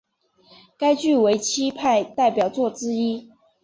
[0.79, 3.29] 该剧为戚派代表作之一。